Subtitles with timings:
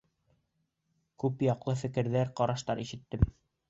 [1.25, 3.35] Күп яҡлы фекерҙәр, ҡараштар ишеттем.